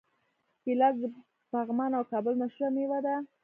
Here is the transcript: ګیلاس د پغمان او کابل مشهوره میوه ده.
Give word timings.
ګیلاس 0.63 0.95
د 1.01 1.03
پغمان 1.51 1.91
او 1.97 2.03
کابل 2.11 2.33
مشهوره 2.41 2.69
میوه 2.75 2.99
ده. 3.05 3.15